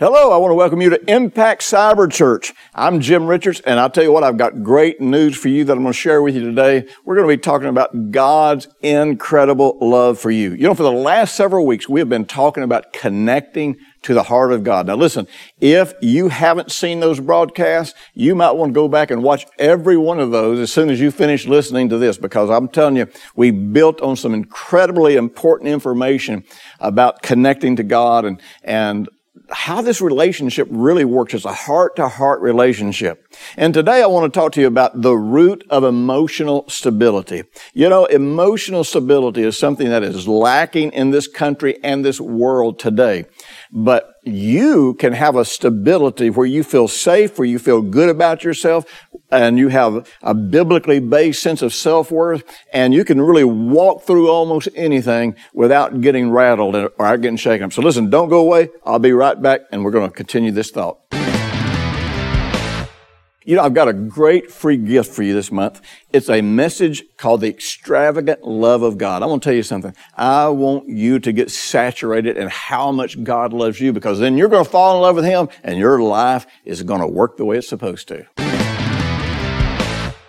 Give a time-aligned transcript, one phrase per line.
[0.00, 2.54] Hello, I want to welcome you to Impact Cyber Church.
[2.74, 5.76] I'm Jim Richards, and I'll tell you what, I've got great news for you that
[5.76, 6.88] I'm going to share with you today.
[7.04, 10.52] We're going to be talking about God's incredible love for you.
[10.52, 14.22] You know, for the last several weeks, we have been talking about connecting to the
[14.22, 14.86] heart of God.
[14.86, 15.28] Now listen,
[15.60, 19.98] if you haven't seen those broadcasts, you might want to go back and watch every
[19.98, 23.06] one of those as soon as you finish listening to this because I'm telling you,
[23.36, 26.44] we built on some incredibly important information
[26.78, 29.06] about connecting to God and, and
[29.52, 33.26] how this relationship really works as a heart to heart relationship.
[33.56, 37.44] And today I want to talk to you about the root of emotional stability.
[37.74, 42.78] You know, emotional stability is something that is lacking in this country and this world
[42.78, 43.26] today.
[43.72, 48.42] But you can have a stability where you feel safe, where you feel good about
[48.42, 48.84] yourself,
[49.30, 54.28] and you have a biblically based sense of self-worth, and you can really walk through
[54.28, 57.66] almost anything without getting rattled or getting shaken.
[57.66, 57.72] up.
[57.72, 58.70] So listen, don't go away.
[58.84, 60.98] I'll be right back, and we're going to continue this thought.
[63.50, 65.80] You know, I've got a great free gift for you this month.
[66.12, 69.24] It's a message called The Extravagant Love of God.
[69.24, 69.92] I want to tell you something.
[70.14, 74.46] I want you to get saturated in how much God loves you because then you're
[74.48, 77.44] going to fall in love with Him and your life is going to work the
[77.44, 78.24] way it's supposed to.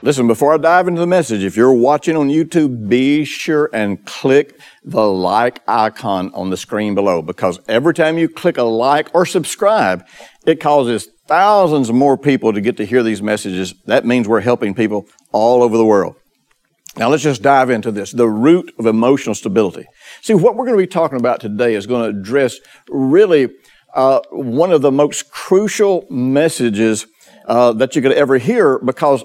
[0.02, 4.04] Listen, before I dive into the message, if you're watching on YouTube, be sure and
[4.04, 9.14] click the like icon on the screen below because every time you click a like
[9.14, 10.08] or subscribe,
[10.44, 13.74] it causes thousands more people to get to hear these messages.
[13.86, 16.18] That means we're helping people all over the world.
[16.98, 18.12] Now let's just dive into this.
[18.12, 19.86] The root of emotional stability.
[20.22, 22.58] See, what we're going to be talking about today is going to address
[22.90, 23.48] really
[23.94, 27.08] uh, one of the most crucial messages
[27.46, 29.24] uh, that you could ever hear because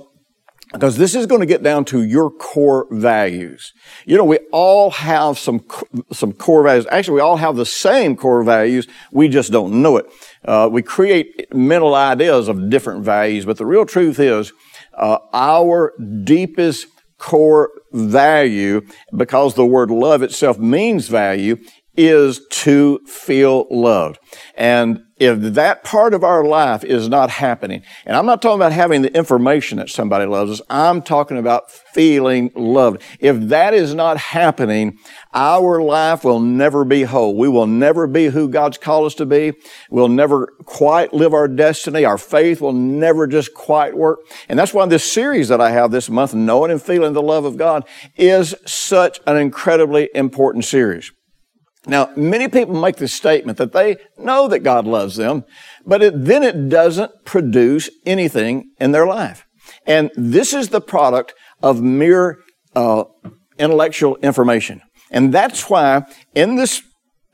[0.72, 3.72] because this is going to get down to your core values.
[4.04, 5.64] You know, we all have some,
[6.12, 6.86] some core values.
[6.90, 8.86] Actually, we all have the same core values.
[9.12, 10.06] We just don't know it.
[10.44, 14.52] Uh, we create mental ideas of different values, but the real truth is,
[14.94, 15.92] uh, our
[16.24, 16.88] deepest
[17.18, 18.82] core value,
[19.16, 21.56] because the word love itself means value,
[21.96, 24.18] is to feel loved.
[24.56, 28.72] And if that part of our life is not happening, and I'm not talking about
[28.72, 33.00] having the information that somebody loves us, I'm talking about feeling loved.
[33.18, 34.98] If that is not happening,
[35.32, 37.36] our life will never be whole.
[37.36, 39.54] We will never be who God's called us to be.
[39.90, 42.04] We'll never quite live our destiny.
[42.04, 44.20] Our faith will never just quite work.
[44.50, 47.46] And that's why this series that I have this month, Knowing and Feeling the Love
[47.46, 51.10] of God, is such an incredibly important series.
[51.86, 55.44] Now, many people make the statement that they know that God loves them,
[55.84, 59.46] but it, then it doesn't produce anything in their life.
[59.86, 62.38] And this is the product of mere
[62.74, 63.04] uh,
[63.58, 64.82] intellectual information.
[65.10, 66.02] And that's why
[66.34, 66.82] in this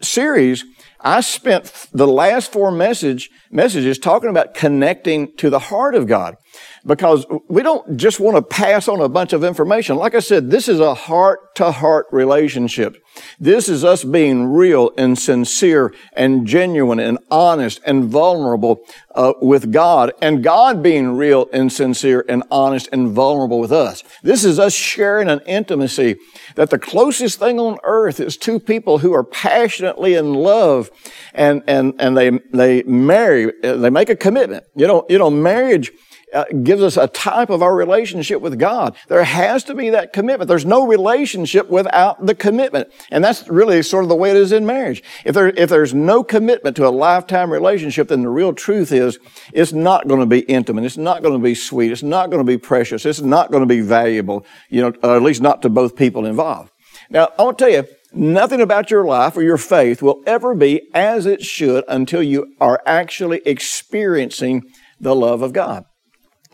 [0.02, 0.64] series,
[1.00, 6.36] I spent the last four message, messages talking about connecting to the heart of God
[6.84, 9.96] because we don't just want to pass on a bunch of information.
[9.96, 12.96] Like I said, this is a heart to heart relationship.
[13.38, 19.70] This is us being real and sincere and genuine and honest and vulnerable uh, with
[19.70, 24.02] God and God being real and sincere and honest and vulnerable with us.
[24.22, 26.16] This is us sharing an intimacy
[26.54, 30.90] that the closest thing on earth is two people who are passionately in love
[31.34, 34.64] and, and, and they, they marry, they make a commitment.
[34.74, 35.92] You know, you know, marriage
[36.32, 38.96] uh, gives us a type of our relationship with God.
[39.08, 40.48] There has to be that commitment.
[40.48, 42.90] There's no relationship without the commitment.
[43.10, 45.02] And that's really sort of the way it is in marriage.
[45.24, 49.18] If there, if there's no commitment to a lifetime relationship, then the real truth is
[49.52, 50.84] it's not going to be intimate.
[50.84, 51.92] It's not going to be sweet.
[51.92, 53.04] It's not going to be precious.
[53.04, 56.70] It's not going to be valuable, you know, at least not to both people involved.
[57.10, 60.54] Now, I want to tell you, Nothing about your life or your faith will ever
[60.54, 64.62] be as it should until you are actually experiencing
[65.00, 65.84] the love of God.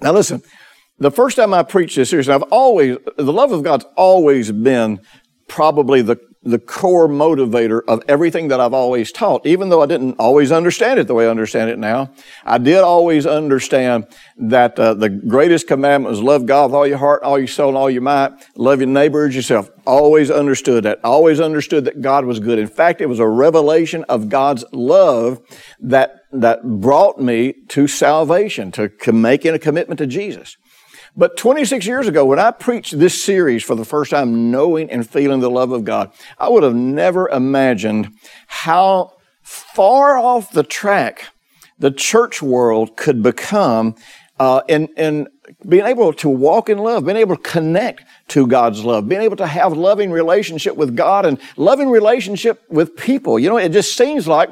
[0.00, 0.43] Now listen,
[0.99, 5.00] the first time I preached this series, I've always, the love of God's always been
[5.49, 9.44] probably the, the core motivator of everything that I've always taught.
[9.44, 12.11] Even though I didn't always understand it the way I understand it now,
[12.44, 14.06] I did always understand
[14.37, 17.69] that uh, the greatest commandment was love God with all your heart, all your soul,
[17.69, 18.32] and all your might.
[18.56, 19.70] Love your neighbor as yourself.
[19.87, 21.00] Always understood that.
[21.02, 22.58] Always understood that God was good.
[22.58, 25.40] In fact, it was a revelation of God's love
[25.81, 30.58] that that brought me to salvation, to making a commitment to Jesus.
[31.19, 35.09] But 26 years ago, when I preached this series for the first time, knowing and
[35.09, 38.15] feeling the love of God, I would have never imagined
[38.47, 41.25] how far off the track
[41.76, 43.97] the church world could become
[44.38, 45.26] uh, in, in
[45.69, 49.37] being able to walk in love, being able to connect to God's love, being able
[49.37, 53.41] to have loving relationship with God and loving relationship with people.
[53.41, 54.50] You know, it just seems like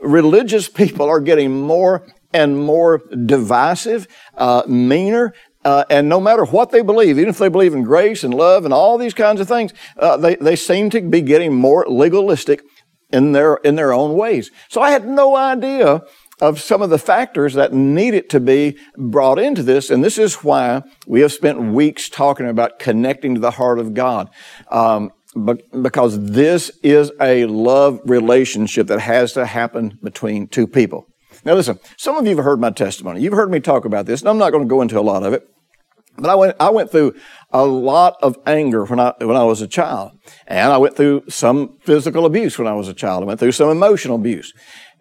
[0.00, 4.06] religious people are getting more and more divisive,
[4.36, 5.32] uh, meaner,
[5.64, 8.64] uh, and no matter what they believe, even if they believe in grace and love
[8.64, 12.62] and all these kinds of things, uh, they, they seem to be getting more legalistic
[13.10, 14.50] in their, in their own ways.
[14.68, 16.02] So I had no idea
[16.40, 19.90] of some of the factors that needed to be brought into this.
[19.90, 23.94] And this is why we have spent weeks talking about connecting to the heart of
[23.94, 24.30] God.
[24.70, 31.07] Um, because this is a love relationship that has to happen between two people.
[31.48, 33.22] Now listen, some of you have heard my testimony.
[33.22, 35.22] You've heard me talk about this, and I'm not going to go into a lot
[35.22, 35.48] of it.
[36.18, 37.14] But I went, I went through
[37.54, 40.12] a lot of anger when I, when I was a child.
[40.46, 43.22] And I went through some physical abuse when I was a child.
[43.22, 44.52] I went through some emotional abuse.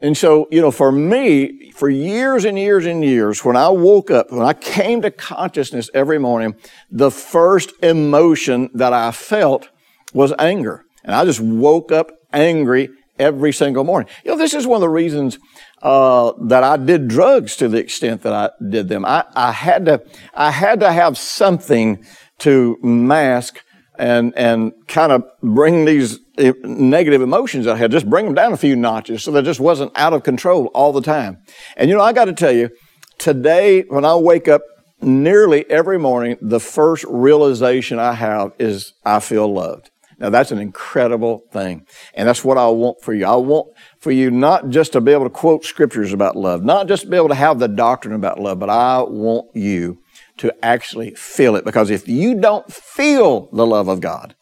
[0.01, 4.09] And so, you know, for me, for years and years and years, when I woke
[4.09, 6.55] up, when I came to consciousness every morning,
[6.89, 9.67] the first emotion that I felt
[10.13, 10.85] was anger.
[11.03, 12.87] And I just woke up angry
[13.19, 14.09] every single morning.
[14.23, 15.37] You know, this is one of the reasons
[15.81, 19.05] uh, that I did drugs to the extent that I did them.
[19.05, 20.03] I, I had to,
[20.33, 22.03] I had to have something
[22.39, 23.63] to mask
[23.99, 28.57] and and kind of bring these negative emotions I had, just bring them down a
[28.57, 31.39] few notches so that just wasn't out of control all the time.
[31.75, 32.69] And you know, I got to tell you,
[33.17, 34.61] today when I wake up
[35.01, 39.89] nearly every morning, the first realization I have is I feel loved.
[40.19, 41.85] Now that's an incredible thing.
[42.13, 43.25] And that's what I want for you.
[43.25, 43.67] I want
[43.99, 47.09] for you not just to be able to quote scriptures about love, not just to
[47.09, 49.99] be able to have the doctrine about love, but I want you
[50.37, 51.65] to actually feel it.
[51.65, 54.35] Because if you don't feel the love of God,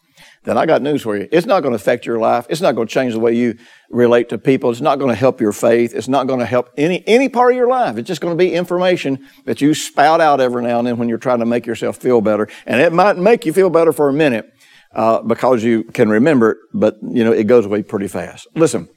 [0.46, 1.28] then I got news for you.
[1.32, 2.46] It's not going to affect your life.
[2.50, 3.58] It's not going to change the way you
[3.90, 4.70] relate to people.
[4.70, 5.94] It's not going to help your faith.
[5.96, 7.98] It's not going to help any, any part of your life.
[7.98, 11.10] It's just going to be information that you spout out every now and then when
[11.10, 12.48] you're trying to make yourself feel better.
[12.68, 14.54] And it might make you feel better for a minute,
[14.96, 18.48] uh, because you can remember it, but you know, it goes away pretty fast.
[18.56, 18.90] Listen.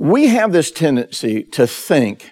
[0.00, 2.30] We have this tendency to think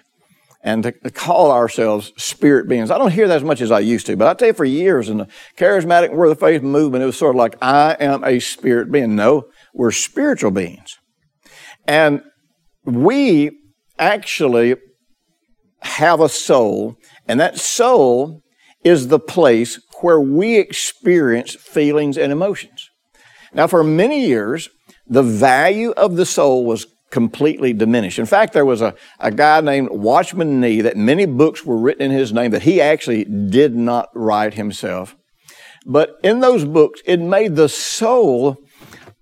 [0.63, 2.91] and to call ourselves spirit beings.
[2.91, 4.65] I don't hear that as much as I used to, but I tell you for
[4.65, 5.27] years in the
[5.57, 9.15] charismatic word of faith movement, it was sort of like, I am a spirit being.
[9.15, 10.97] No, we're spiritual beings.
[11.87, 12.21] And
[12.85, 13.51] we
[13.99, 14.75] actually
[15.81, 16.95] have a soul,
[17.27, 18.41] and that soul
[18.83, 22.89] is the place where we experience feelings and emotions.
[23.53, 24.69] Now, for many years,
[25.07, 28.19] the value of the soul was completely diminished.
[28.19, 32.11] In fact, there was a, a guy named Watchman Nee that many books were written
[32.11, 35.15] in his name that he actually did not write himself.
[35.85, 38.57] But in those books, it made the soul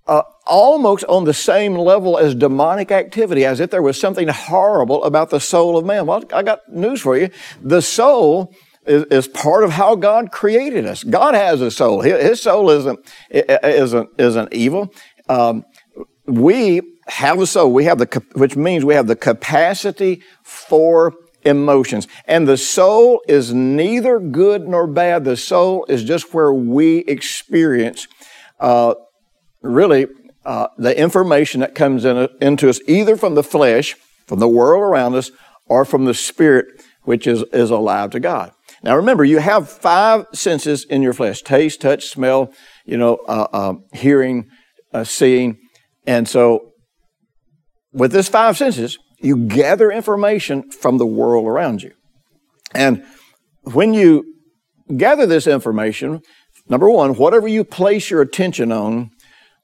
[0.08, 5.02] uh, almost on the same level as demonic activity, as if there was something horrible
[5.04, 6.06] about the soul of man.
[6.06, 7.30] Well, I got news for you.
[7.62, 8.52] The soul
[8.86, 11.04] is, is part of how God created us.
[11.04, 12.00] God has a soul.
[12.00, 13.00] His soul isn't,
[13.30, 14.92] isn't, isn't evil.
[15.28, 15.64] Um,
[16.26, 17.72] we have a soul.
[17.72, 22.08] We have the, which means we have the capacity for emotions.
[22.26, 25.24] And the soul is neither good nor bad.
[25.24, 28.08] The soul is just where we experience,
[28.58, 28.94] uh,
[29.62, 30.06] really,
[30.44, 33.94] uh, the information that comes in, into us either from the flesh,
[34.26, 35.30] from the world around us,
[35.66, 38.52] or from the spirit, which is, is alive to God.
[38.86, 42.52] Now remember, you have five senses in your flesh: taste, touch, smell,
[42.84, 44.48] you know, uh, uh hearing,
[44.92, 45.58] uh, seeing,
[46.06, 46.70] and so
[47.92, 51.94] with this five senses, you gather information from the world around you.
[52.74, 53.04] And
[53.64, 54.22] when you
[54.96, 56.22] gather this information,
[56.68, 59.10] number one, whatever you place your attention on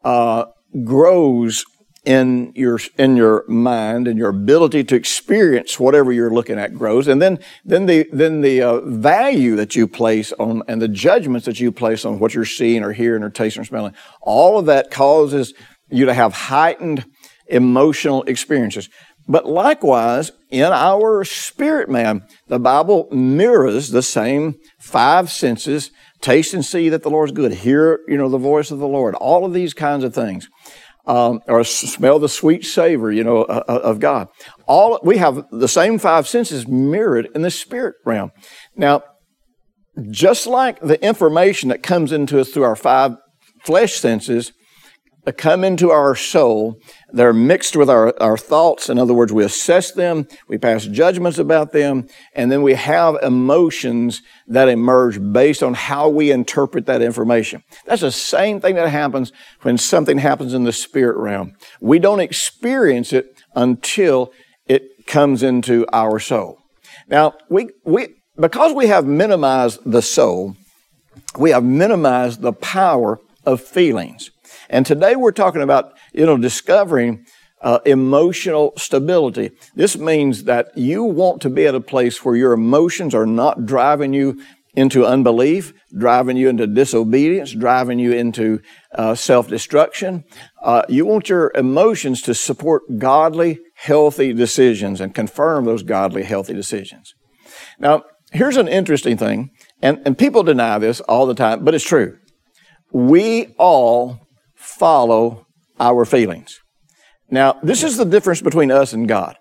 [0.02, 0.46] uh,
[0.82, 1.64] grows
[2.04, 7.06] in your in your mind and your ability to experience whatever you're looking at grows
[7.06, 11.46] and then then the then the uh, value that you place on and the judgments
[11.46, 14.66] that you place on what you're seeing or hearing or tasting or smelling all of
[14.66, 15.54] that causes
[15.90, 17.04] you to have heightened
[17.46, 18.88] emotional experiences.
[19.28, 26.64] But likewise, in our spirit man, the Bible mirrors the same five senses taste and
[26.64, 29.44] see that the Lord is good, hear, you know, the voice of the Lord, all
[29.44, 30.48] of these kinds of things.
[31.04, 34.28] Um, or smell the sweet savor, you know, uh, of God.
[34.68, 38.30] All we have the same five senses mirrored in the spirit realm.
[38.76, 39.02] Now,
[40.10, 43.16] just like the information that comes into us through our five
[43.64, 44.52] flesh senses
[45.30, 46.80] come into our soul.
[47.12, 48.90] They're mixed with our, our thoughts.
[48.90, 53.16] In other words, we assess them, we pass judgments about them, and then we have
[53.22, 57.62] emotions that emerge based on how we interpret that information.
[57.86, 61.54] That's the same thing that happens when something happens in the spirit realm.
[61.80, 64.32] We don't experience it until
[64.66, 66.58] it comes into our soul.
[67.08, 70.56] Now, we, we, because we have minimized the soul,
[71.38, 74.30] we have minimized the power of feelings.
[74.72, 77.26] And today we're talking about, you know, discovering
[77.60, 79.50] uh, emotional stability.
[79.74, 83.66] This means that you want to be at a place where your emotions are not
[83.66, 84.42] driving you
[84.74, 88.60] into unbelief, driving you into disobedience, driving you into
[88.94, 90.24] uh, self destruction.
[90.62, 96.54] Uh, you want your emotions to support godly, healthy decisions and confirm those godly, healthy
[96.54, 97.12] decisions.
[97.78, 99.50] Now, here's an interesting thing,
[99.82, 102.16] and, and people deny this all the time, but it's true.
[102.90, 104.21] We all
[104.82, 105.46] follow
[105.78, 106.60] our feelings.
[107.30, 109.36] Now, this is the difference between us and God.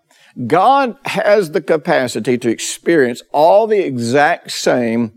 [0.45, 5.13] God has the capacity to experience all the exact same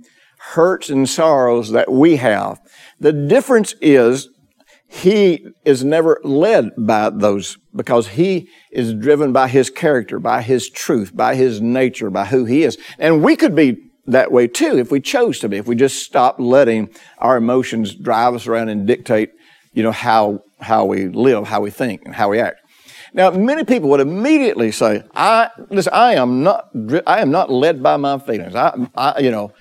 [0.54, 2.58] hurts and sorrows that we have.
[2.98, 4.30] The difference is
[4.88, 10.70] he is never led by those because he is driven by his character, by his
[10.70, 12.78] truth, by his nature, by who he is.
[12.98, 13.76] And we could be
[14.06, 16.88] that way too if we chose to be, if we just stopped letting
[17.18, 19.30] our emotions drive us around and dictate
[19.74, 22.60] you know, how, how we live, how we think, and how we act.
[23.12, 26.70] Now, many people would immediately say, I, listen, I am not,
[27.06, 28.54] I am not led by my feelings.
[28.54, 29.52] I, I you know,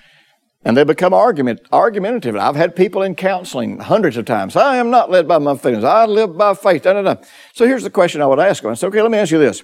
[0.64, 2.36] and they become argument, argumentative.
[2.36, 4.56] I've had people in counseling hundreds of times.
[4.56, 5.84] I am not led by my feelings.
[5.84, 6.82] I live by faith.
[6.82, 7.16] Da, da, da.
[7.52, 8.70] So here's the question I would ask them.
[8.70, 9.62] I said, okay, let me ask you this.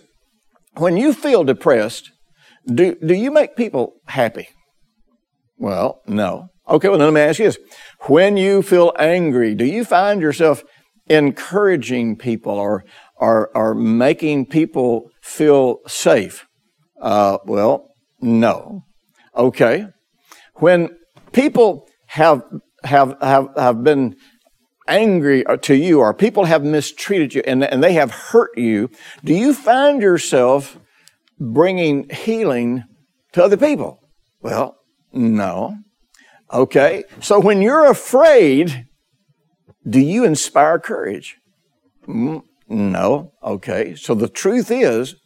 [0.76, 2.10] When you feel depressed,
[2.66, 4.48] do, do you make people happy?
[5.56, 6.49] Well, no.
[6.70, 7.58] Okay, well, let me ask you this.
[8.06, 10.62] When you feel angry, do you find yourself
[11.08, 12.84] encouraging people or,
[13.16, 16.46] or, or making people feel safe?
[17.02, 17.88] Uh, well,
[18.20, 18.84] no.
[19.36, 19.88] Okay.
[20.56, 20.96] When
[21.32, 22.44] people have,
[22.84, 24.14] have, have, have been
[24.86, 28.90] angry to you or people have mistreated you and, and they have hurt you,
[29.24, 30.78] do you find yourself
[31.40, 32.84] bringing healing
[33.32, 33.98] to other people?
[34.40, 34.76] Well,
[35.12, 35.76] no.
[36.52, 37.04] Okay?
[37.20, 38.86] So when you're afraid,
[39.88, 41.36] do you inspire courage?
[42.06, 43.32] Mm, no.
[43.42, 43.94] Okay.
[43.94, 45.16] So the truth is,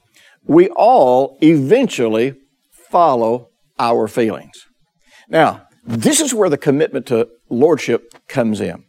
[0.47, 2.35] we all eventually
[2.71, 4.67] follow our feelings.
[5.29, 8.85] Now, this is where the commitment to lordship comes in.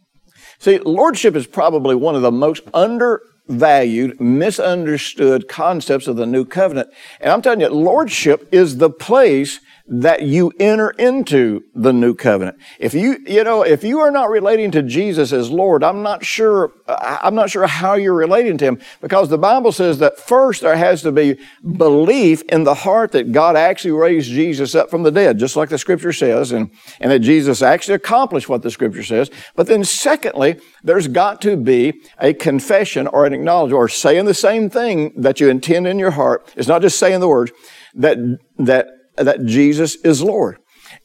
[0.58, 6.88] See, lordship is probably one of the most undervalued, misunderstood concepts of the new covenant.
[7.20, 12.58] And I'm telling you, lordship is the place that you enter into the new covenant.
[12.80, 16.24] If you, you know, if you are not relating to Jesus as Lord, I'm not
[16.24, 20.62] sure, I'm not sure how you're relating to Him because the Bible says that first
[20.62, 21.38] there has to be
[21.76, 25.68] belief in the heart that God actually raised Jesus up from the dead, just like
[25.68, 29.30] the scripture says, and, and that Jesus actually accomplished what the scripture says.
[29.54, 34.34] But then secondly, there's got to be a confession or an acknowledgement or saying the
[34.34, 36.52] same thing that you intend in your heart.
[36.56, 37.52] It's not just saying the words
[37.94, 38.18] that,
[38.58, 40.58] that that Jesus is Lord.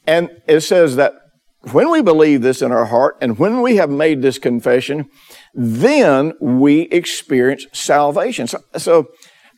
[0.06, 1.14] And it says that
[1.72, 5.10] when we believe this in our heart and when we have made this confession,
[5.54, 8.48] then we experience salvation.
[8.48, 9.08] So, so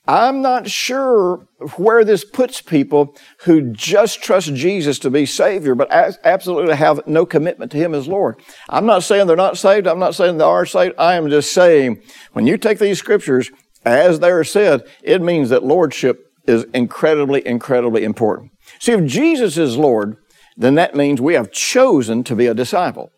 [0.05, 5.89] I'm not sure where this puts people who just trust Jesus to be Savior, but
[5.91, 8.41] absolutely have no commitment to Him as Lord.
[8.67, 9.88] I'm not saying they're not saved.
[9.88, 10.95] I'm not saying they are saved.
[10.98, 12.01] I am just saying
[12.33, 13.50] when you take these scriptures
[13.86, 18.51] as they are said, it means that Lordship is incredibly, incredibly important.
[18.79, 20.17] See, if Jesus is Lord,
[20.57, 23.12] then that means we have chosen to be a disciple.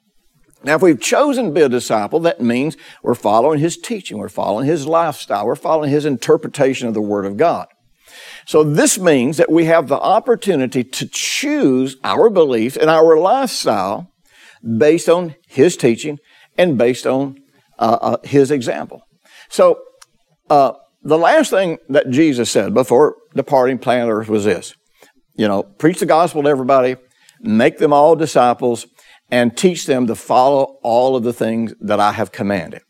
[0.64, 4.30] Now, if we've chosen to be a disciple, that means we're following His teaching, we're
[4.30, 7.68] following His lifestyle, we're following His interpretation of the Word of God.
[8.48, 14.12] So this means that we have the opportunity to choose our beliefs and our lifestyle
[14.78, 16.20] based on His teaching
[16.58, 17.38] and based on
[17.78, 19.04] uh, uh, His example.
[19.50, 19.82] So,
[20.50, 20.74] uh,
[21.06, 24.74] the last thing that Jesus said before departing planet Earth was this.
[25.36, 26.96] You know, preach the gospel to everybody,
[27.42, 28.88] make them all disciples,
[29.30, 32.82] and teach them to follow all of the things that I have commanded.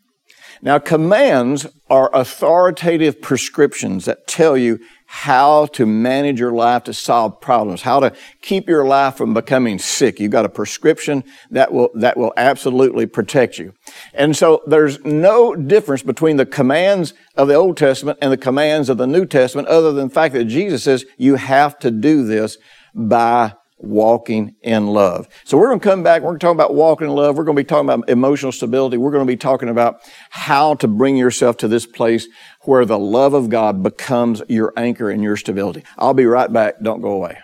[0.61, 7.39] Now, commands are authoritative prescriptions that tell you how to manage your life to solve
[7.39, 10.19] problems, how to keep your life from becoming sick.
[10.19, 13.73] You've got a prescription that will, that will absolutely protect you.
[14.13, 18.89] And so there's no difference between the commands of the Old Testament and the commands
[18.89, 22.25] of the New Testament other than the fact that Jesus says you have to do
[22.25, 22.57] this
[22.93, 23.53] by
[23.85, 25.27] walking in love.
[25.43, 26.21] So we're going to come back.
[26.21, 27.37] We're going to talk about walking in love.
[27.37, 28.97] We're going to be talking about emotional stability.
[28.97, 32.27] We're going to be talking about how to bring yourself to this place
[32.61, 35.83] where the love of God becomes your anchor and your stability.
[35.97, 36.79] I'll be right back.
[36.81, 37.37] Don't go away.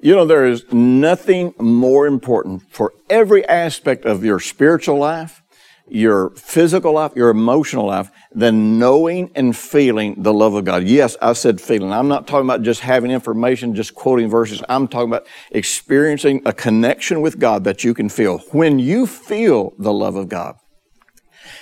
[0.00, 5.42] You know, there is nothing more important for every aspect of your spiritual life,
[5.90, 10.84] your physical life, your emotional life, than knowing and feeling the love of God.
[10.84, 11.92] Yes, I said feeling.
[11.92, 14.62] I'm not talking about just having information, just quoting verses.
[14.68, 18.38] I'm talking about experiencing a connection with God that you can feel.
[18.52, 20.56] When you feel the love of God,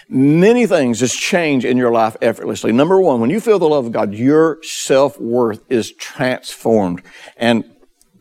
[0.08, 2.72] many things just change in your life effortlessly.
[2.72, 7.02] Number one, when you feel the love of God, your self-worth is transformed.
[7.36, 7.64] And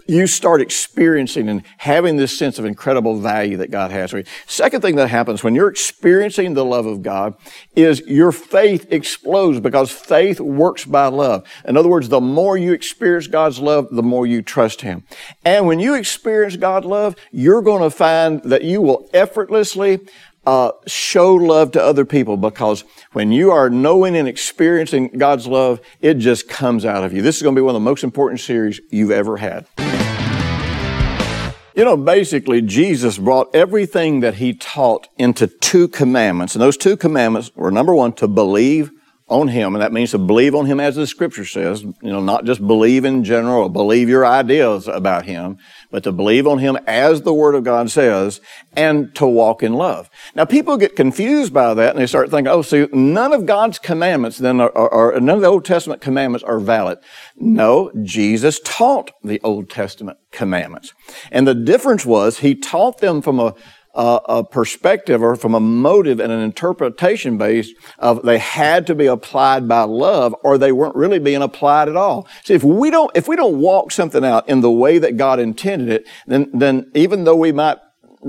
[0.07, 4.23] you start experiencing and having this sense of incredible value that God has for you.
[4.45, 7.35] Second thing that happens when you're experiencing the love of God
[7.75, 11.45] is your faith explodes because faith works by love.
[11.65, 15.03] In other words, the more you experience God's love, the more you trust Him.
[15.43, 19.99] And when you experience God's love, you're going to find that you will effortlessly
[20.45, 22.83] uh, show love to other people because
[23.13, 27.21] when you are knowing and experiencing God's love, it just comes out of you.
[27.21, 29.65] This is going to be one of the most important series you've ever had.
[31.75, 36.55] You know, basically, Jesus brought everything that he taught into two commandments.
[36.55, 38.91] And those two commandments were number one, to believe
[39.27, 42.21] on him, and that means to believe on him as the scripture says, you know,
[42.21, 45.57] not just believe in general or believe your ideas about him,
[45.89, 48.39] but to believe on him as the word of God says,
[48.75, 50.11] and to walk in love.
[50.35, 53.79] Now people get confused by that and they start thinking, oh, see, none of God's
[53.79, 56.99] commandments then are, are, are none of the Old Testament commandments are valid.
[57.35, 60.93] No, Jesus taught the Old Testament commandments.
[61.31, 63.55] And the difference was he taught them from a
[63.95, 68.95] uh, a perspective or from a motive and an interpretation base of they had to
[68.95, 72.27] be applied by love or they weren't really being applied at all.
[72.43, 75.39] See, if we don't, if we don't walk something out in the way that God
[75.39, 77.77] intended it, then, then even though we might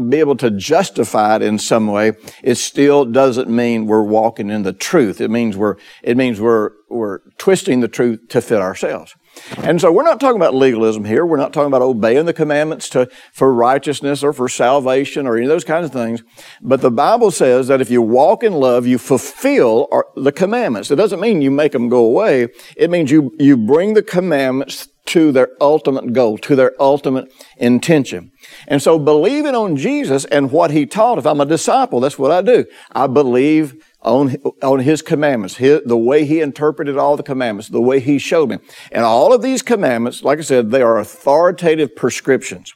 [0.08, 2.12] be able to justify it in some way,
[2.42, 5.20] it still doesn't mean we're walking in the truth.
[5.20, 9.14] It means we're, it means we're, we're twisting the truth to fit ourselves.
[9.58, 11.26] And so we're not talking about legalism here.
[11.26, 15.44] We're not talking about obeying the commandments to, for righteousness or for salvation or any
[15.44, 16.22] of those kinds of things.
[16.62, 20.90] But the Bible says that if you walk in love, you fulfill the commandments.
[20.90, 22.48] It doesn't mean you make them go away.
[22.76, 28.32] It means you, you bring the commandments to their ultimate goal, to their ultimate intention.
[28.68, 32.30] And so believing on Jesus and what he taught, if I'm a disciple, that's what
[32.30, 32.66] I do.
[32.92, 37.80] I believe on, on his commandments, his, the way he interpreted all the commandments, the
[37.80, 38.58] way he showed me.
[38.92, 42.74] And all of these commandments, like I said, they are authoritative prescriptions.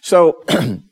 [0.00, 0.44] So,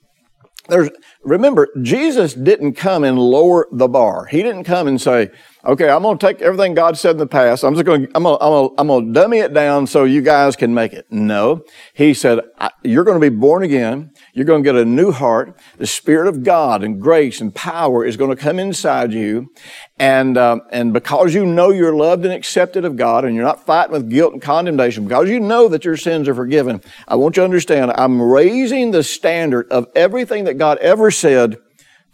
[0.68, 0.90] there's,
[1.22, 4.26] remember, Jesus didn't come and lower the bar.
[4.26, 5.30] He didn't come and say,
[5.64, 7.64] okay, I'm going to take everything God said in the past.
[7.64, 9.86] I'm just going to, I'm going I'm going to, I'm going to dummy it down
[9.86, 11.06] so you guys can make it.
[11.10, 11.64] No.
[11.94, 12.40] He said,
[12.82, 14.12] you're going to be born again.
[14.32, 15.58] You're going to get a new heart.
[15.78, 19.52] The Spirit of God and grace and power is going to come inside you.
[19.98, 23.66] And, um, and because you know you're loved and accepted of God and you're not
[23.66, 27.36] fighting with guilt and condemnation, because you know that your sins are forgiven, I want
[27.36, 31.58] you to understand I'm raising the standard of everything that God ever said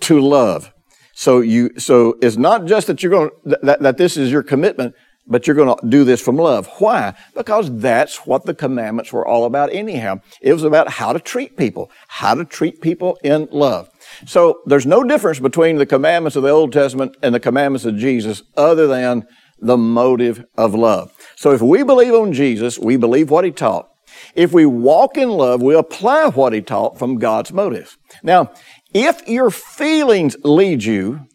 [0.00, 0.72] to love.
[1.14, 3.31] So you, so it's not just that you're going
[3.62, 4.94] that, that this is your commitment,
[5.26, 6.68] but you're going to do this from love.
[6.78, 7.14] Why?
[7.34, 10.20] Because that's what the commandments were all about anyhow.
[10.40, 13.90] It was about how to treat people, how to treat people in love.
[14.26, 17.96] So there's no difference between the commandments of the Old Testament and the commandments of
[17.96, 19.26] Jesus other than
[19.58, 21.12] the motive of love.
[21.34, 23.88] So if we believe on Jesus, we believe what he taught.
[24.34, 27.98] If we walk in love, we apply what he taught from God's motives.
[28.22, 28.52] Now,
[28.94, 31.26] if your feelings lead you,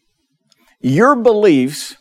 [0.80, 1.98] your beliefs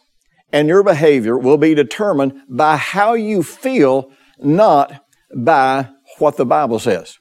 [0.53, 6.79] and your behavior will be determined by how you feel, not by what the Bible
[6.79, 7.17] says.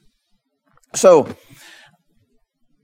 [0.94, 1.34] So,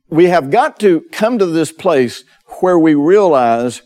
[0.09, 2.23] we have got to come to this place
[2.61, 3.83] where we realize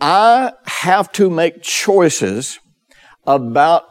[0.00, 2.58] I have to make choices
[3.26, 3.84] about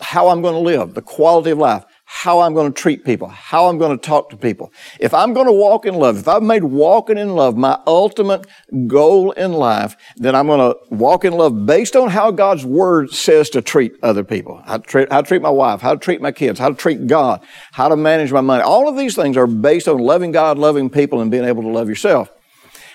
[0.00, 3.26] how I'm going to live, the quality of life how I'm going to treat people,
[3.26, 4.72] how I'm going to talk to people.
[5.00, 8.46] If I'm going to walk in love, if I've made walking in love my ultimate
[8.86, 13.10] goal in life, then I'm going to walk in love based on how God's word
[13.10, 14.62] says to treat other people.
[14.64, 16.76] How to treat, how to treat my wife, how to treat my kids, how to
[16.76, 18.62] treat God, how to manage my money.
[18.62, 21.70] All of these things are based on loving God, loving people, and being able to
[21.70, 22.30] love yourself.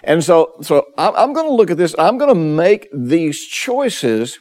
[0.06, 1.94] And so, so I'm going to look at this.
[2.00, 4.40] I'm going to make these choices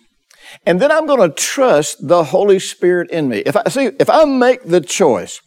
[0.66, 3.38] and then I'm going to trust the Holy Spirit in me.
[3.38, 5.40] If I see, if I make the choice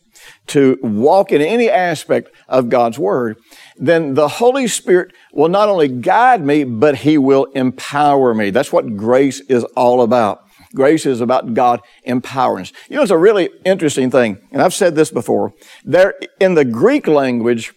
[0.47, 3.37] to walk in any aspect of God's Word,
[3.77, 8.49] then the Holy Spirit will not only guide me, but He will empower me.
[8.49, 10.41] That's what grace is all about.
[10.75, 12.73] Grace is about God empowering us.
[12.89, 15.53] You know, it's a really interesting thing, and I've said this before.
[15.83, 17.73] There, in the Greek language,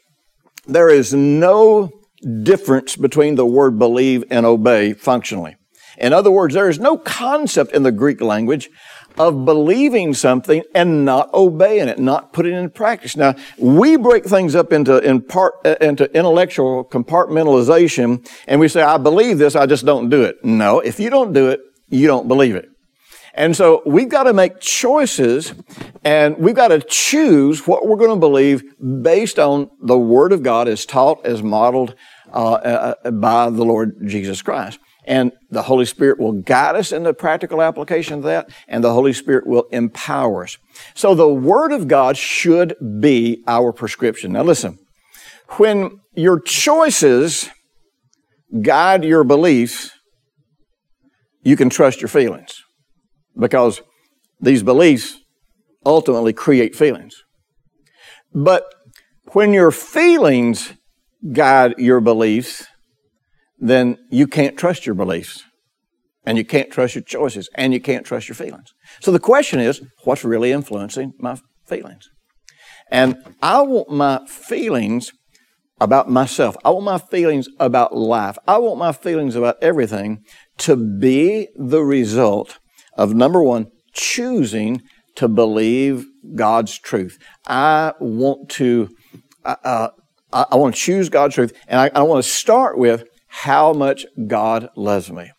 [0.67, 1.91] there is no
[2.43, 5.57] difference between the word believe and obey functionally.
[5.98, 8.70] In other words, there is no concept in the Greek language
[9.18, 13.16] of believing something and not obeying it, not putting it in practice.
[13.16, 18.82] Now, we break things up into, in part, uh, into intellectual compartmentalization and we say,
[18.82, 20.44] I believe this, I just don't do it.
[20.44, 22.68] No, if you don't do it, you don't believe it.
[23.35, 25.54] And so we've got to make choices
[26.04, 28.62] and we've got to choose what we're going to believe
[29.02, 31.94] based on the Word of God as taught, as modeled
[32.32, 34.78] uh, uh, by the Lord Jesus Christ.
[35.07, 38.92] And the Holy Spirit will guide us in the practical application of that, and the
[38.92, 40.59] Holy Spirit will empower us.
[40.95, 44.33] So the Word of God should be our prescription.
[44.33, 44.79] Now listen,
[45.59, 47.49] when your choices
[48.62, 49.92] guide your beliefs,
[51.42, 52.64] you can trust your feelings
[53.38, 53.81] because
[54.40, 55.16] these beliefs
[55.85, 57.23] ultimately create feelings.
[58.35, 58.64] But
[59.33, 60.73] when your feelings
[61.33, 62.66] guide your beliefs,
[63.59, 65.42] then you can't trust your beliefs
[66.25, 68.73] and you can't trust your choices and you can't trust your feelings.
[69.01, 72.09] So the question is, what's really influencing my feelings?
[72.90, 75.12] And I want my feelings
[75.81, 76.57] about myself.
[76.64, 78.38] I want my feelings about life.
[78.47, 80.25] I want my feelings about everything
[80.59, 82.59] to be the result
[82.97, 84.83] of number one, choosing
[85.16, 87.19] to believe God's truth.
[87.47, 88.88] I want to,
[89.45, 89.88] uh, uh
[90.33, 93.05] I, want to choose God's truth, and I, I want to start with
[93.40, 95.31] how much God loves me.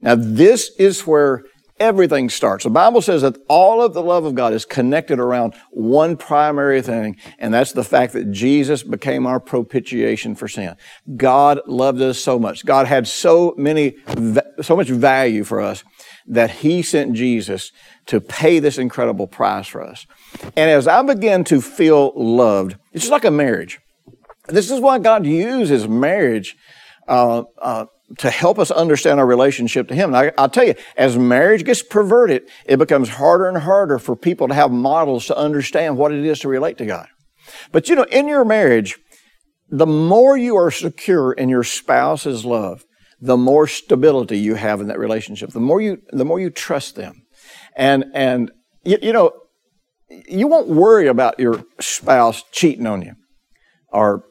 [0.00, 1.42] Now, this is where
[1.80, 2.62] everything starts.
[2.62, 6.80] The Bible says that all of the love of God is connected around one primary
[6.80, 10.76] thing, and that's the fact that Jesus became our propitiation for sin.
[11.16, 12.64] God loved us so much.
[12.64, 13.96] God had so many,
[14.62, 15.82] so much value for us
[16.28, 17.72] that He sent Jesus
[18.06, 20.06] to pay this incredible price for us.
[20.56, 23.80] And as I began to feel loved, it's just like a marriage.
[24.46, 26.56] This is why God uses marriage
[27.10, 27.86] uh, uh,
[28.18, 30.14] to help us understand our relationship to Him.
[30.14, 34.14] And I, will tell you, as marriage gets perverted, it becomes harder and harder for
[34.14, 37.08] people to have models to understand what it is to relate to God.
[37.72, 38.96] But you know, in your marriage,
[39.68, 42.84] the more you are secure in your spouse's love,
[43.20, 45.50] the more stability you have in that relationship.
[45.50, 47.22] The more you, the more you trust them,
[47.76, 48.52] and and
[48.84, 49.32] you, you know,
[50.08, 53.14] you won't worry about your spouse cheating on you
[53.92, 54.24] or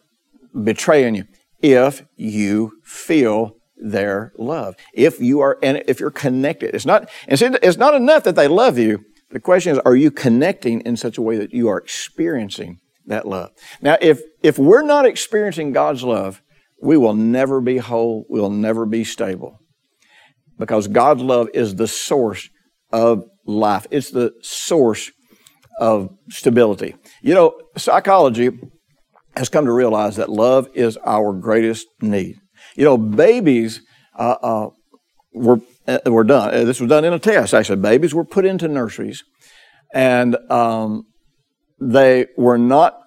[0.63, 1.25] betraying you
[1.62, 4.76] if you feel their love.
[4.93, 8.78] If you are, and if you're connected, it's not, it's not enough that they love
[8.78, 9.06] you.
[9.32, 13.28] The question is, are you connecting in such a way that you are experiencing that
[13.28, 13.52] love?
[13.82, 16.41] Now, if, if we're not experiencing God's love,
[16.82, 18.26] we will never be whole.
[18.30, 19.60] We'll never be stable.
[20.58, 22.50] Because God's love is the source
[22.91, 23.86] of life.
[23.91, 25.12] It's the source
[25.80, 26.95] of stability.
[27.22, 28.50] You know, psychology
[29.39, 32.36] has come to realize that love is our greatest need.
[32.75, 33.82] You know, babies
[34.17, 34.69] uh, uh,
[35.34, 36.54] were uh, were done.
[36.54, 37.54] Uh, this was done in a test.
[37.54, 39.23] Actually, babies were put into nurseries,
[39.93, 41.06] and um,
[41.80, 42.99] they were not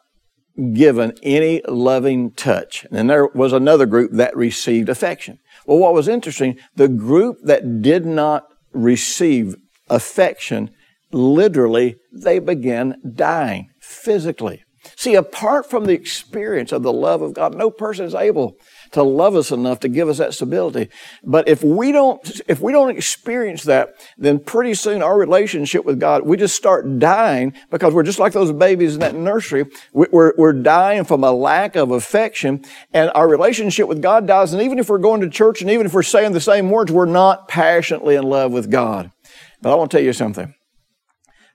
[0.73, 2.85] given any loving touch.
[2.85, 5.39] And then there was another group that received affection.
[5.67, 9.57] Well, what was interesting, the group that did not receive
[9.91, 10.71] affection,
[11.11, 14.62] literally, they began dying physically.
[14.97, 18.57] See, apart from the experience of the love of God, no person is able
[18.93, 20.89] to love us enough to give us that stability.
[21.25, 25.99] But if we don't, if we don't experience that, then pretty soon our relationship with
[25.99, 29.67] God, we just start dying because we're just like those babies in that nursery.
[29.93, 34.53] We're, we're dying from a lack of affection and our relationship with God dies.
[34.53, 36.93] And even if we're going to church and even if we're saying the same words,
[36.93, 39.11] we're not passionately in love with God.
[39.63, 40.55] But I want to tell you something.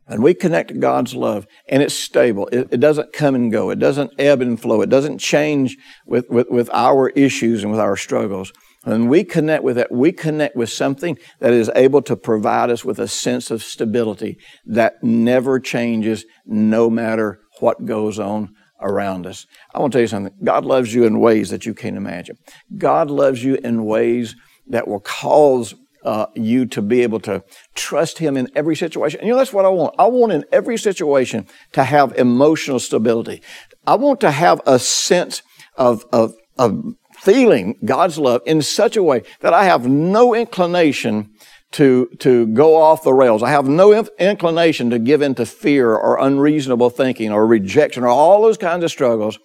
[0.08, 2.48] And we connect to God's love, and it's stable.
[2.48, 3.70] It, it, doesn't come and go.
[3.70, 4.82] It doesn't ebb and flow.
[4.82, 8.54] It doesn't change with, with, with our issues and with our struggles.
[8.86, 12.86] And we connect with that, we connect with something that is able to provide us
[12.86, 19.46] with a sense of stability that never changes no matter what goes on around us.
[19.76, 20.34] I want to tell you something.
[20.42, 22.38] God loves you in ways that you can't imagine.
[22.78, 24.36] God loves you in ways
[24.68, 25.76] that will cause
[26.08, 27.44] uh, you to be able to
[27.76, 29.20] trust Him in every situation.
[29.20, 29.94] And you know, that's what I want.
[30.00, 33.44] I want in every situation to have emotional stability.
[33.86, 35.42] I want to have a sense
[35.76, 41.30] of, of, of feeling God's love in such a way that I have no inclination
[41.72, 43.44] to, to go off the rails.
[43.44, 48.08] I have no inclination to give in to fear or unreasonable thinking or rejection or
[48.08, 49.38] all those kinds of struggles.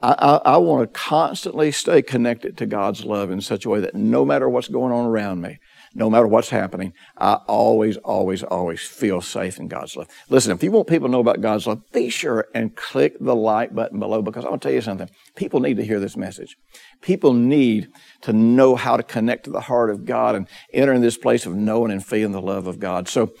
[0.00, 3.80] I, I, I want to constantly stay connected to God's love in such a way
[3.80, 5.58] that no matter what's going on around me,
[5.94, 10.08] no matter what's happening, I always, always, always feel safe in God's love.
[10.28, 13.34] Listen, if you want people to know about God's love, be sure and click the
[13.34, 15.10] like button below because I'm going to tell you something.
[15.36, 16.56] People need to hear this message.
[17.00, 17.88] People need
[18.22, 21.46] to know how to connect to the heart of God and enter in this place
[21.46, 23.08] of knowing and feeling the love of God.
[23.08, 23.32] So,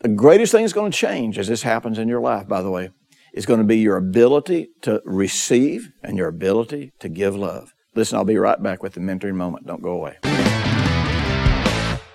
[0.00, 2.70] the greatest thing that's going to change as this happens in your life, by the
[2.70, 2.90] way,
[3.32, 7.72] is going to be your ability to receive and your ability to give love.
[7.94, 9.66] Listen, I'll be right back with the mentoring moment.
[9.66, 10.18] Don't go away.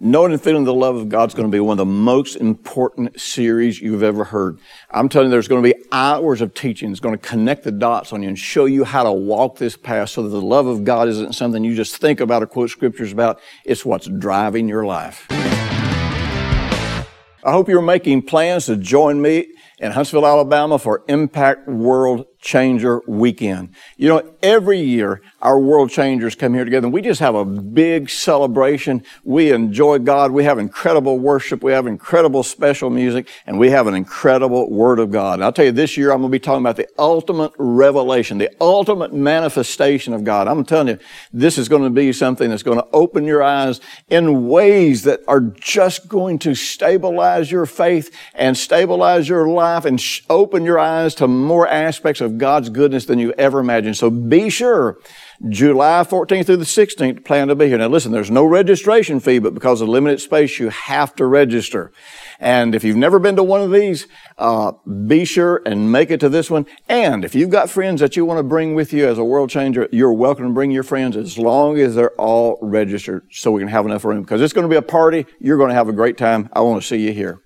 [0.03, 2.35] Knowing and feeling the love of God is going to be one of the most
[2.37, 4.57] important series you've ever heard.
[4.89, 6.89] I'm telling you, there's going to be hours of teaching.
[6.89, 9.77] It's going to connect the dots on you and show you how to walk this
[9.77, 12.71] path so that the love of God isn't something you just think about or quote
[12.71, 13.39] scriptures about.
[13.63, 15.27] It's what's driving your life.
[15.29, 19.49] I hope you're making plans to join me
[19.81, 23.73] in Huntsville, Alabama for Impact World Changer Weekend.
[23.97, 27.43] You know, every year our world changers come here together and we just have a
[27.45, 29.03] big celebration.
[29.23, 30.31] We enjoy God.
[30.31, 31.63] We have incredible worship.
[31.63, 35.35] We have incredible special music and we have an incredible Word of God.
[35.35, 38.37] And I'll tell you this year I'm going to be talking about the ultimate revelation,
[38.37, 40.47] the ultimate manifestation of God.
[40.47, 40.99] I'm telling you,
[41.33, 45.21] this is going to be something that's going to open your eyes in ways that
[45.27, 50.79] are just going to stabilize your faith and stabilize your life and sh- open your
[50.79, 53.97] eyes to more aspects of God's goodness than you ever imagined.
[53.97, 54.97] So be sure
[55.49, 57.77] July 14th through the 16th, plan to be here.
[57.77, 61.91] Now listen, there's no registration fee, but because of limited space, you have to register.
[62.39, 64.07] And if you've never been to one of these,
[64.37, 64.73] uh,
[65.07, 66.67] be sure and make it to this one.
[66.87, 69.49] And if you've got friends that you want to bring with you as a world
[69.49, 73.61] changer, you're welcome to bring your friends as long as they're all registered so we
[73.61, 74.21] can have enough room.
[74.21, 75.25] Because it's going to be a party.
[75.39, 76.49] You're going to have a great time.
[76.53, 77.41] I want to see you here.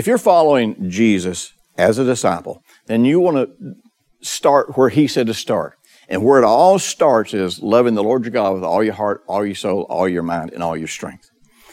[0.00, 3.74] If you're following Jesus as a disciple, then you want to
[4.22, 5.74] start where he said to start.
[6.08, 9.22] And where it all starts is loving the Lord your God with all your heart,
[9.28, 11.28] all your soul, all your mind, and all your strength.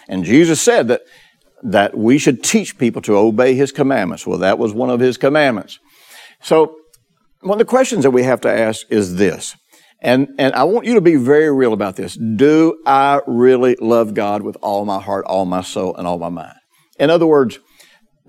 [0.09, 1.03] And Jesus said that,
[1.63, 4.27] that we should teach people to obey his commandments.
[4.27, 5.79] Well, that was one of his commandments.
[6.41, 6.75] So,
[7.39, 9.55] one of the questions that we have to ask is this.
[10.01, 12.15] And, and I want you to be very real about this.
[12.15, 16.27] Do I really love God with all my heart, all my soul, and all my
[16.27, 16.57] mind?
[16.99, 17.59] In other words,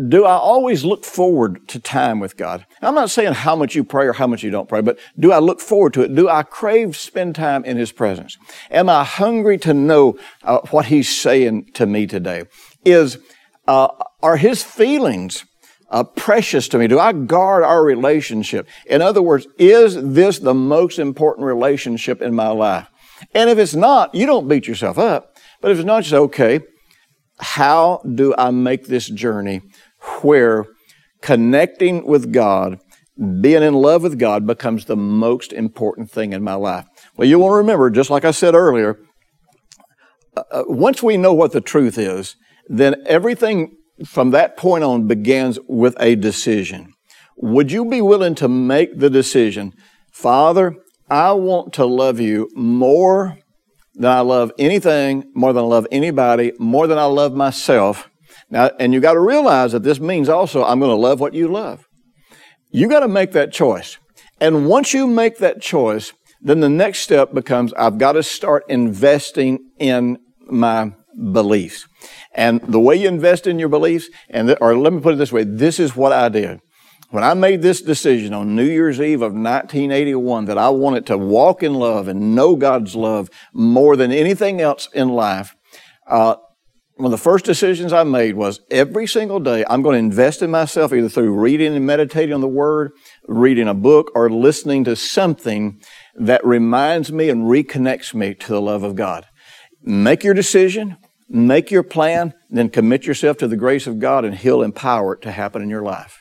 [0.07, 2.65] do I always look forward to time with God?
[2.81, 5.33] I'm not saying how much you pray or how much you don't pray, but do
[5.33, 6.15] I look forward to it?
[6.15, 8.39] Do I crave spend time in His presence?
[8.71, 12.45] Am I hungry to know uh, what He's saying to me today?
[12.85, 13.19] Is
[13.67, 13.89] uh,
[14.23, 15.45] are His feelings
[15.91, 16.87] uh, precious to me?
[16.87, 18.69] Do I guard our relationship?
[18.87, 22.89] In other words, is this the most important relationship in my life?
[23.35, 25.37] And if it's not, you don't beat yourself up.
[25.61, 26.61] But if it's not, just okay.
[27.41, 29.63] How do I make this journey
[30.23, 30.67] where
[31.23, 32.79] connecting with God,
[33.41, 36.87] being in love with God becomes the most important thing in my life.
[37.17, 38.99] Well, you will remember, just like I said earlier,
[40.37, 42.37] uh, uh, once we know what the truth is,
[42.69, 46.95] then everything from that point on begins with a decision.
[47.37, 49.73] Would you be willing to make the decision,
[50.13, 50.77] Father,
[51.11, 53.39] I want to love you more
[53.95, 58.08] than I love anything, more than I love anybody, more than I love myself,
[58.51, 61.35] now, and you got to realize that this means also I'm going to love what
[61.35, 61.87] you love.
[62.71, 63.99] You got to make that choice.
[64.41, 68.65] And once you make that choice, then the next step becomes I've got to start
[68.69, 70.93] investing in my
[71.33, 71.87] beliefs.
[72.35, 75.33] And the way you invest in your beliefs, and or let me put it this
[75.33, 76.61] way, this is what I did.
[77.11, 81.17] When I made this decision on New Year's Eve of 1981 that I wanted to
[81.17, 85.57] walk in love and know God's love more than anything else in life,
[86.07, 86.37] uh,
[86.99, 90.43] one of the first decisions I made was every single day I'm going to invest
[90.43, 92.91] in myself either through reading and meditating on the Word,
[93.29, 95.81] reading a book, or listening to something
[96.17, 99.27] that reminds me and reconnects me to the love of God.
[99.81, 100.97] Make your decision,
[101.29, 105.23] make your plan, then commit yourself to the grace of God and He'll empower it
[105.23, 106.21] to happen in your life.